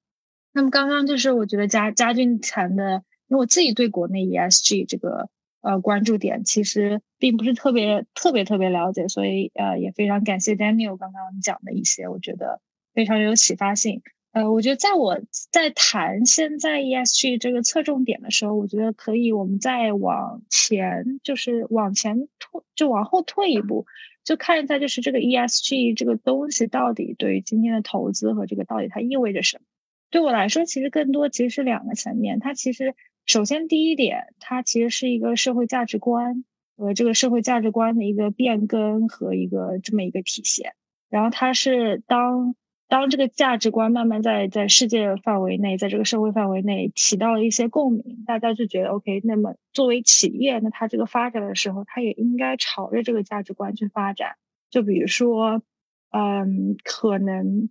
[0.53, 5.29] 那么刚刚就是我觉得嘉嘉俊谈的，因为我自己对国内 ESG 这个
[5.63, 12.61] 呃关注点其实并不是特别特别特别了解，所以呃也非常感谢 Daniel 刚刚讲的一些，我觉得
[12.93, 14.03] 非常有启发性。
[14.33, 15.21] 呃，我觉得在我
[15.53, 23.87] 在谈现在 ESG 这个侧重点的时候，我觉得可以我们再往前，就是往前退，就往后退一步，
[24.25, 29.65] 就看一下就是这个 ESG 这个东西到底对于今天的投资和这个到底它意味着什么。
[30.11, 32.39] 对我来说，其实更多其实是两个层面。
[32.39, 32.95] 它其实
[33.27, 36.45] 首先第一点，它其实是一个社会价值观
[36.77, 40.75] 和这个社会价值观的一个变更和一个这么一个体现。
[41.11, 42.55] 然后它是当
[42.89, 49.21] 当这个价值观慢慢在在世界范围内，在这个社会范围内起到了一些共鸣，大家就觉得 OK。
[49.25, 54.37] 那么作为企业，那它这个发展的时候，它也应该朝着这个价值观去发展。
[54.71, 55.63] 就比如说，
[56.11, 57.69] 嗯，可能。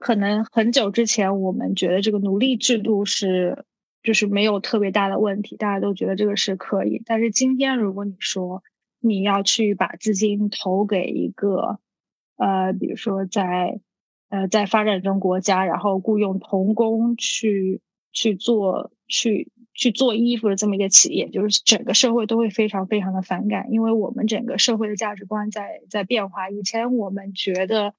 [0.00, 3.64] 可能很久之前，我们觉得这个奴隶制度是
[4.02, 7.00] 就是没有特别大的问题，大家都觉得这个是可以。
[7.06, 8.62] 但是今天，如果你说
[9.00, 11.78] 你要去把资金投给一个
[12.36, 13.80] 呃，比如说在
[14.28, 17.80] 呃在发展中国家，然后雇佣童工去
[18.12, 26.50] 去做去去做衣服的这么一个企业，就是整个社会都会非常非常的反感，因为我们整个社会的价值观在在变化。
[26.50, 27.94] 以前我们觉得。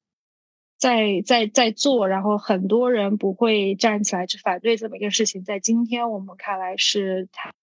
[0.78, 7.54] 在在在做，然后很多人不会站起来去反对这么一个事情，在今天我们看来是他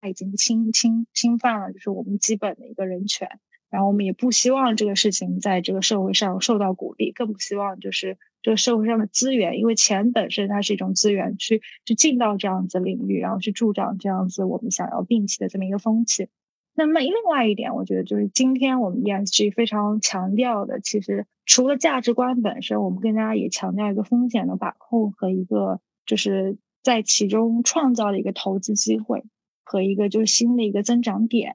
[0.00, 3.38] 他已经侵侵侵犯了，就是我们基本的一个人权，
[3.70, 16.28] 然后我们也不希望这个事情在这个社会上受到鼓励，更不希望就是这个社会上的资源，因为钱本身它是一种资源，去去进到这样子领域，然后去助长这样子我们想要摒弃的这么一个风气。
[16.74, 29.24] 那么另外一点，我觉得就是今天我们 ESG 非常强调的，其实除了价值观本身，我们更加也强调一个风险的把控和一个就是在其中创造的一个投资机会
[29.62, 31.54] 和一个就是新的一个增长点。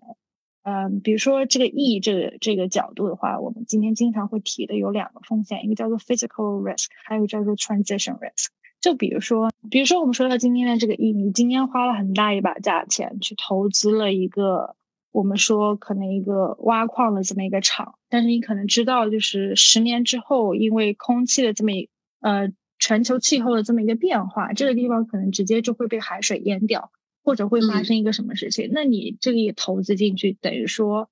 [0.66, 8.48] 嗯，比如说这个 E 这个这个角度的话，我们今天经常会提的有两个风险，一个叫做 physical risk，还有叫做 transition risk。
[8.82, 14.76] 就比如说，比如说我们说到今天的这个 E，你今天花了很大一把价钱去投资了一个。
[15.12, 21.88] 我们说可能一个挖矿的这么一个厂，但是你可能知道，就是十年之后，因为空气的这么一
[22.20, 26.92] 呃全球气候的这么一个变化，这个地方可能直接就会被海水淹掉，
[27.26, 28.70] 或者会发生一个什么事情？
[28.72, 31.10] 那你这个也投资进去，等于说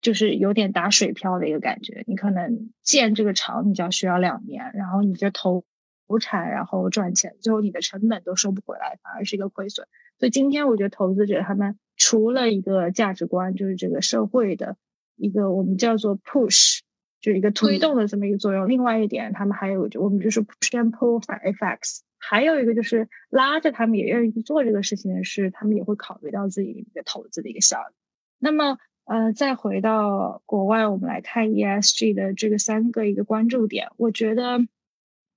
[0.00, 2.04] 就是有点打水漂的一个感觉。
[2.06, 5.64] 你可能建这个厂，你就要需要两年，然后你就投
[6.06, 9.88] 投产，然后赚钱，最后你的成本都收不回来，反而是一个亏损。
[10.20, 11.76] 所以今天我觉得投资者他们。
[11.96, 14.76] 除了一个价值观，就是这个社会的
[15.14, 16.80] 一个我们叫做 push，
[17.20, 18.68] 就是一个推动的这么一个作用。
[18.68, 27.94] 另外一点，他们还有我们就是 push and pull effects，还有一个就是拉着他们也愿意去做这个事情的是，他们也会考虑到自己一个投资的一个效益。
[28.38, 33.88] 那么，呃，再回到国外，我们来看 ESG 的这个三个一个关注点。
[33.96, 34.60] 我觉得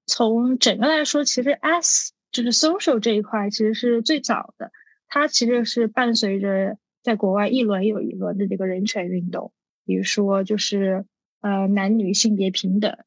[0.06, 4.72] 从整个来说，其实 S 就是 social 这一块其实是最早的。
[5.08, 9.52] 它其实是伴随着在国外一轮又一轮的这个人权运动，
[9.86, 11.06] 比如说就是
[11.42, 12.98] 呃男女性别平等，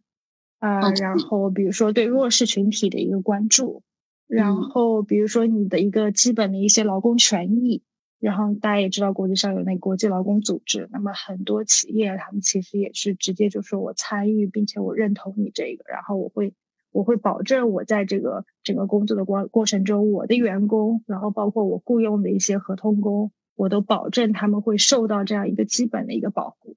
[0.60, 3.82] 啊，然后比如说对弱势群体的一个关注，
[4.28, 7.82] 然后比如说你的一个基本的一些劳工权益，
[8.20, 16.54] 然后大家也知道国际上有那国际劳工组织，那么很多企业他们其实也是直接就说我参与，并且我认同你这个，然后我会。
[16.92, 26.74] 我会保证我在这个整个工作的过过程中，我的员工，然后包括我雇佣的一些合同工，我都保证他们会受到这样一个基本的一个保护。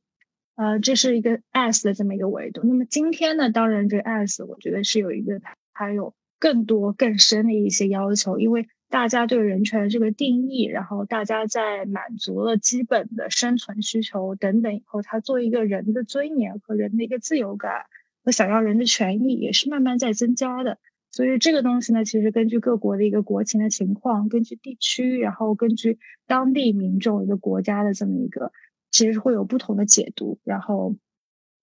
[0.56, 2.62] 呃，这是一个 S 的这么一个维度。
[2.64, 5.41] 那么今天呢，当然这个 S 我觉得是有一个
[5.74, 17.86] 还有更多更深的一些要求，因为大家对人权这个定义，然后大家在满足了基本的生存需求等等以后，他做一个人的尊严和人的一个自由感。
[18.26, 20.78] 和想要人的权益也是慢慢在增加的，
[21.12, 28.54] 所以这个东西呢，其实根据各国的一个国情的情况，根据地区，然后根据当地民众一个国家的这么一个，
[28.94, 30.96] 其实会有不同的解读，然后，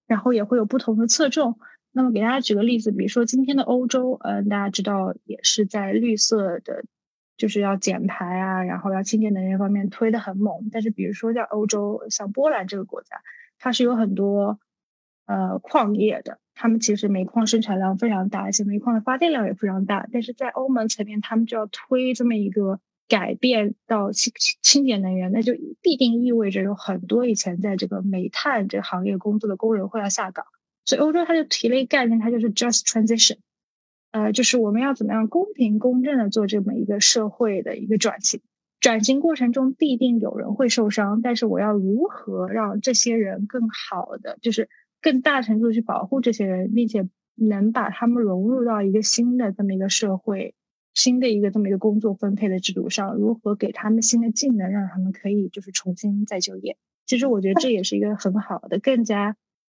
[0.07, 1.59] 然后也会有不同的侧重。
[1.93, 6.85] 那么给大家举个例子，比如说今天的欧洲，嗯，大家知道也是在绿色的，
[7.37, 10.69] 就是要减排啊，然后要清洁能源方面推的很猛。
[10.71, 13.23] 但是比如说在欧洲，像波兰这个国家，
[13.59, 14.59] 它是有很多
[15.27, 16.39] 呃矿业的。
[16.55, 20.07] 他们其实煤矿生产量非常大，而且煤矿的发电量也非常大。
[20.13, 24.33] 但是在欧盟层面，他们就要推这么一个改变到清
[24.63, 25.53] 清洁能源，那就
[25.83, 30.47] 必定意味着有很多以前在这个煤炭这行业工作的工人会要下岗。
[30.87, 33.39] 所以欧洲他就提了一个概念，它就是 just transition，
[34.13, 38.41] 呃，就是我们要怎么样公平公正的做这么一个社会的一个转型。
[38.81, 44.69] 转型过程中必定有人会受伤，但是我要如何让这些人更好的，就是
[45.03, 50.55] 更大程度去保护这些人，并且能把他们融入到一个新的这么一个社会。
[51.01, 56.77] 新的一个这么一个工作分配的制度上，如何给他们新的技能，让他们可以就是重新再就业？
[57.07, 59.35] 其实我觉得这也是一个很好的、更加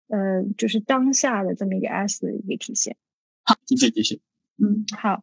[0.08, 2.98] 呃，就是当下的这么一个 S 的一个体现。
[3.44, 4.20] 好，继续继续。
[4.58, 5.22] 嗯，好。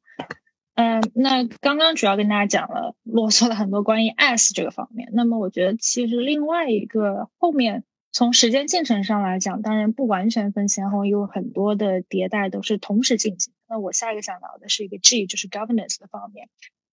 [0.75, 5.09] 嗯，那刚刚主要跟大家讲了，啰嗦了很多关于 S 这个方面。
[5.13, 7.83] 那么我觉得其实另外一个后面。
[8.11, 13.53] 从时间进程上来讲，当然不完全分先后，有很多的迭代都是同时进行。
[13.69, 16.49] 那我下一个想到的是一个 G，就是 governance 的方面。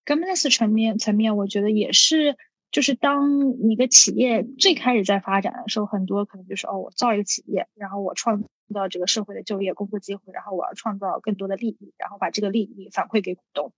[0.06, 2.38] governance 层面层面，我觉得也是，
[2.70, 13.72] 就是当一个企业最开始在发展的时候，很多可能就是哦，我造一个企业，然后我创造这个社会的就业工作机会，然后我要创造更多的利益，然后把这个利益反馈给股东。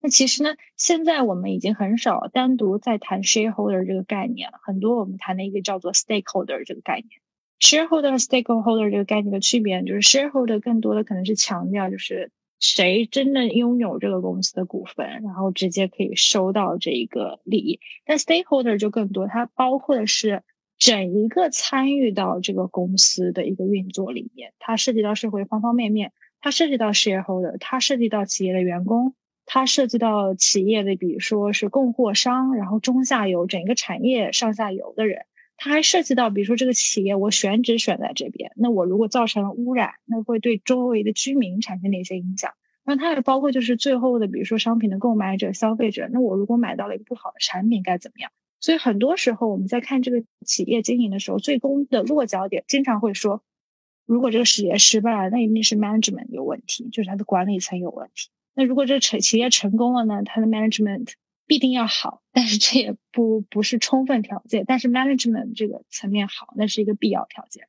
[0.00, 7.20] 那其实呢，现在我们已经很少单独在谈 shareholder 这个概念了，很多我们谈的一个叫做 stakeholder 这个概念。
[7.60, 17.80] Shareholder 和 stakeholder 这个概念的区别，就是 shareholder 更多的可能是强调就是谁真的拥有这个公司的股份，然后直接可以收到这一个利益。
[18.04, 20.42] 但 stakeholder 就更多，它包括的是
[20.78, 29.14] 整一个参与到这个公司的一个运作里面，它涉及到社会方方面面，它涉及到 shareholder，它涉及到企业的员工。
[29.52, 35.22] 它涉及到企业的，比如说是供货商，然后中下游整个产业上下游的人，
[35.62, 42.52] 它还涉及到，比如说这个企业我选址选在这边，那我如果造成了污染，那会对周围的居民产生哪些影响？
[42.82, 48.30] 那它也包括就是最后的，比如说商品的购买者、消费者，那我如果买到了一个不好的产品该怎么样？
[48.58, 53.42] 所以很多时候我们在看这个企业经营的时候，最终的落脚点经常会说，
[54.06, 58.30] 如果这个企业失败了，那一定是 management 有问题，就是它的管理层有问题。
[58.54, 60.22] 那如果这成企业成功了呢？
[60.24, 61.12] 它的 management
[61.50, 64.62] 必定要好，但是这也不不是充分条件。
[64.68, 67.66] 但是 management 这个层面好，那是一个必要条件。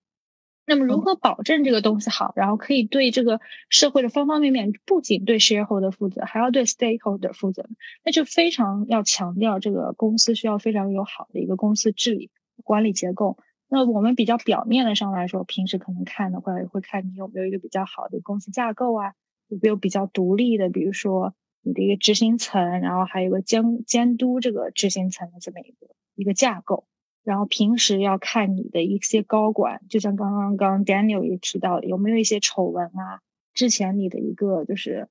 [0.68, 7.68] 那么如何保证这个东西好，然后可以对这个社会的方方面面，不仅对 shareholder 负责，还要对 stakeholder 负责？
[8.06, 12.30] 那就非常要强调这个公司需要非常有好的一个公司治理
[12.64, 13.40] 管理结构。
[13.68, 19.14] 那我们比较表面的上来说，平时可能看的话，会看你有没有一个比较好的公司架构啊。
[19.48, 26.86] 有没有比较独立的，比如说你的一个执行层，然后还有个监监督这个执行层的这么一个一个架构，
[27.24, 33.22] 然后平时要看你的一些高管，就像刚刚刚 Daniel 也提到，有没有一些丑闻啊？
[33.54, 35.08] 之前你的一个就是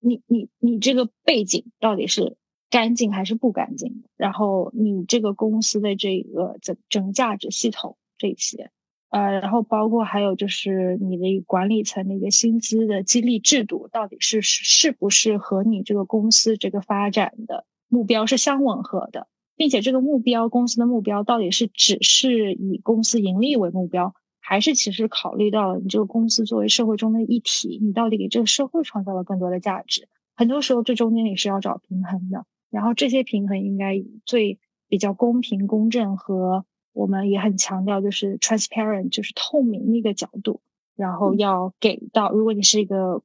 [0.00, 2.36] 你你你这个背景到底是
[2.70, 4.04] 干净还是不干净？
[4.16, 8.70] 然后你这个公司的这个整整价值系统这些。
[9.14, 30.08] 呃，然后包括还有就是你的管理层的一个薪资的激励制度，到底是是不是和你这个公司这个发展的目标是相吻合的，并且这个目标公司的目标到底是只是以公司盈利为目标，还是其实考虑到了你这个公司作为社会中的一体，你到底给这个社会创造了更多的价值？
[30.34, 34.58] 很多时候这中间你是要找平衡的，然后这些平衡应该最
[34.88, 36.64] 比较公平、公正和。
[36.94, 40.62] 我们也很强调，就是 transparent，就是透明的一个角度，
[40.96, 43.22] 然后要给到，如果你是一个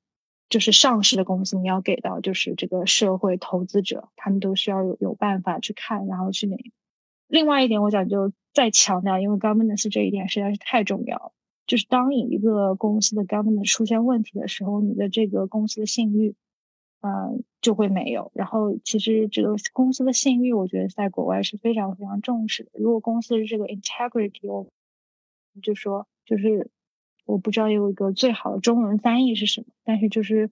[0.50, 6.58] 就是上市的公司，你要给到就是这个社会投资者，他们都需要有有办法去看，然后去那。
[7.28, 11.32] 另外一点，我想就再强调，因为 governance 这一点实在是太重要了，
[11.68, 16.36] 就是当你一个公司的 governance 出现问题的时候，你的这个公司的信誉。
[17.02, 18.32] 嗯，就会没有。
[18.36, 22.72] 然后，其实这个公司的信誉，我觉得在国外是非常非常重视的。
[22.74, 24.68] 如果公司这个 integrity，我
[25.62, 26.70] 就说就是
[27.26, 30.52] 我不知道有一个最好的中文翻译是什么，但是就是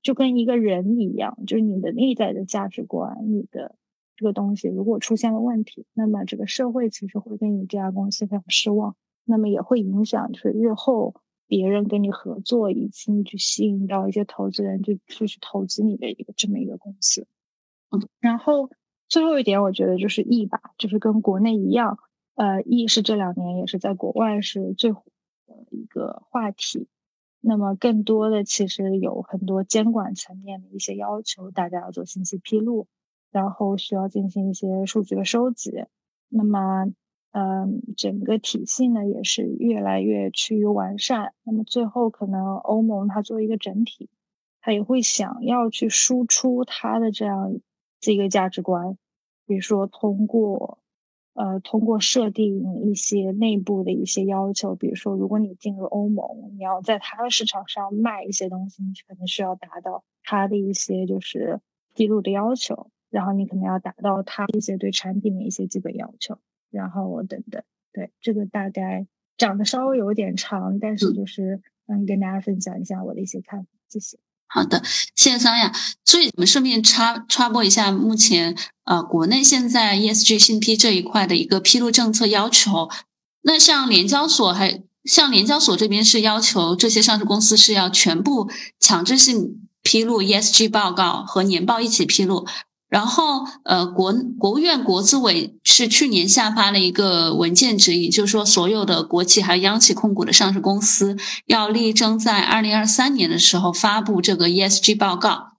[0.00, 3.74] 就跟一个人一样，就是你的内在的价值观，你的
[4.14, 11.16] 这个东西如果出现了问题，那么这个社会其实会对你这家公司非常失望，那么也会影响就是日后。
[11.50, 17.26] 别人跟你合作，以及你去吸引到一些投资人，就就去投资你的一个这么一个公司。
[17.90, 18.70] 嗯，然后
[19.08, 21.98] 最后一点，我觉得就是 E 吧，就是跟国内一样，
[22.36, 25.02] 呃，E 是这两年也是在国外是最火
[25.48, 26.86] 的一个话题。
[27.40, 32.86] 那么更多的其实有很多监管层面的一些要求，大家要做信息披露，
[33.32, 35.72] 然后需要进行一些数据的收集。
[36.28, 36.92] 那么。
[37.32, 41.32] 嗯，整个体系呢也是越来越趋于完善。
[41.44, 44.08] 那么最后，可能欧盟它作为一个整体，
[44.60, 47.60] 它也会想要去输出它的这样
[48.00, 48.96] 这个价值观，
[49.46, 50.78] 比如说通过。
[51.32, 61.60] 呃，通过设定一些内部的一些要求，比如说，如果你进入欧盟，你要在它的市场上卖一些东西，你可能需要达到它的一些就是
[61.94, 66.36] 记录的要求，然后你可能要达到它一些对产品的一些基本要求，
[66.70, 67.62] 然后我等等。
[67.92, 69.06] 对，这个大概
[69.36, 74.18] 讲的稍微有点长，但是就是嗯，跟大家分享一下我的一些看法，谢谢。
[74.46, 74.82] 好的，
[75.14, 75.72] 谢谢桑雅。
[76.04, 82.88] 所以我们顺便插插播一下，目前呃，国内现在 ESG 信披这一块的一个披露政策要求。
[83.42, 92.46] 那像联交所还像联交所这边是要求这些上市公司是要全部强制性披露 ESG 报告和年报一起披露。
[92.90, 101.16] 然后，呃，国国务院国资委是去年下发了一个文件指引，就是说所有的国企还有央企控股的上市公司
[101.46, 105.50] 要力争在二零二三年的时候发布这个 ESG 报告。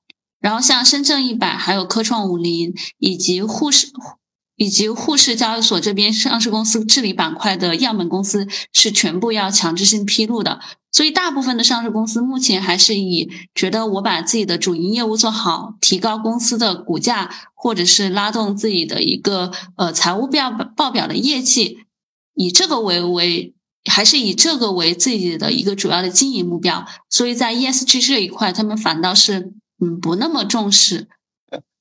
[0.42, 3.88] 然后，像深圳一百、还有科创五零以及沪市
[4.62, 10.60] 以及沪市交易所这边上市公司治理板块的样本公司是全部要强制性披露的。
[10.92, 21.80] 所以，大部分的上市公司目前还是以觉得我把自己的主营业务做好，提高公司的股价，或者是拉动自己的一个呃财务报报表的业绩，
[22.36, 23.56] 以这个为为，
[23.90, 26.86] 还是以这个为自己的一个主要的经营目标。
[27.10, 29.54] 所以在 ESG 这一块，他们反倒是
[29.84, 31.08] 嗯不那么重视。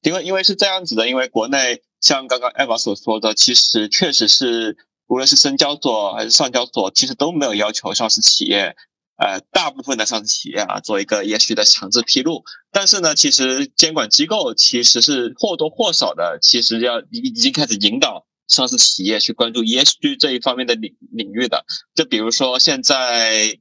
[0.01, 4.76] 因为因为是这样子的，因为国内像刚刚艾娃所说的，其实确实是
[5.07, 8.76] 无论是深交所还是上交所，其实都没有要求上市企业。
[9.16, 12.42] 呃，大部分的上市企业啊，做一个 ESG 的强制披露，
[12.72, 21.66] 但是呢，其实监管机构其实是或多或少的，其实要已已经开始引导上市企业去关注 ESG 这一方面的领领域的。
[21.94, 23.59] 就比如说现在，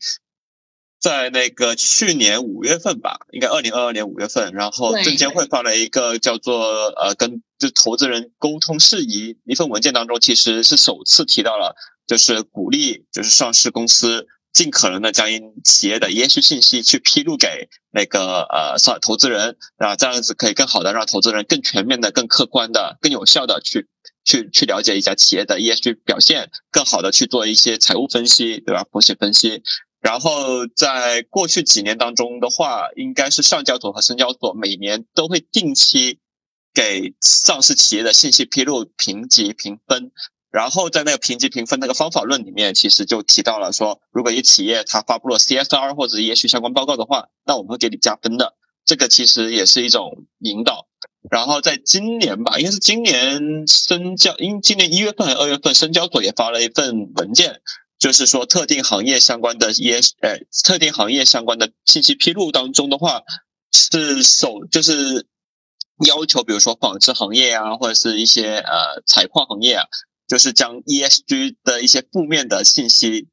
[0.98, 11.76] 在那个去年五月份吧，应该二零二二年五月份，然后证监会发了一个叫做呃跟就投资人沟通事宜一份文件当中，其实是首次提到了，
[12.08, 14.26] 就是鼓励就是上市公司。
[14.52, 15.28] 尽可能的将
[15.64, 23.88] 企业的 ESG 信息去披露给那个呃上投资人啊，这样子可以更好的让投资人更全面的、更客观的、更有效的去
[24.26, 28.84] 去去了解一家企业的 ESG 表现，更好的去做一些财务分析，对吧？
[28.92, 29.62] 风险分析。
[30.02, 36.18] 然后在过去几年当中的话，应该是上交所和深交所每年都会定期
[36.74, 40.12] 给上市企业的信息披露评级评分。
[40.52, 48.56] 然后在那个评级评分那个方法论里面，其实就提到了说，如果一企业它发布了 CSR 或者 ES 相关报告的话，那我们会给你加分的。
[48.84, 50.88] 这个其实也是一种引导。
[51.30, 57.62] 然后在今年吧，应该是今年深交，因今年一月份还是二月份，深交所也发了一份文件，
[58.00, 63.22] 就是说特定行业相关的 ES，呃，特定行业相关的信息披露当中的话，
[63.72, 65.28] 是首就是
[66.06, 69.86] 要求，比如说纺织行业啊，或者是一些呃采矿行业啊。
[70.28, 73.30] 就是将 ESG 的一些负面的信息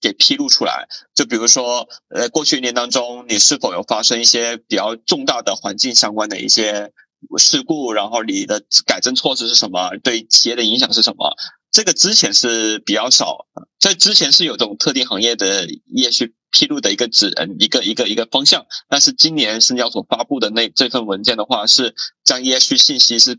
[0.00, 6.92] 给披露出来，就比如说，呃，过去一年当中，你是否有发生一些比较重大的环境相关的一些
[7.38, 11.36] 事故，然后你的改正措施是什么，对企业的影响是什么？
[11.70, 13.46] 这个之前是比较少，
[13.78, 23.38] 在之前是有这种特定行业的 ESG 披露的一个指一个一个一个方向，但是今年深交所发布的那这份文件的话，是将 ESG 信息是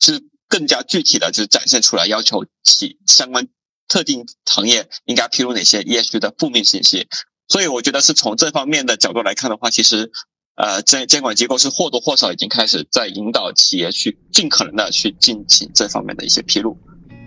[0.00, 0.22] 是。
[0.48, 3.48] 更加具体的就是展现出来，要求企相关
[3.88, 7.08] 特定行业应该披露哪些 ESG 的负面信息。
[7.48, 10.12] 所以我觉得是从这方面的角度来看的话，其实
[10.56, 16.76] 呃监监管机构是或多或少已经开始在引导企业去尽可能的去进行这方面的一些披露。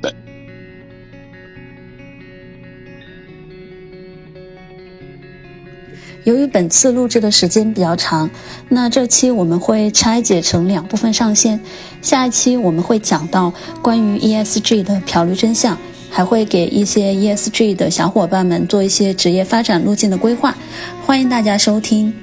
[0.01, 0.13] 对。
[6.25, 8.29] 由于本次录制的时间比较长，
[8.67, 11.59] 那这期我们会拆解成两部分上线。
[12.01, 15.77] 下一期我们会讲到关于 ESG 的漂绿真相，
[16.09, 20.55] 还会给一些 ESG 的小伙伴们做一些职业发展路径的规划。
[21.05, 22.13] 欢迎大家收听。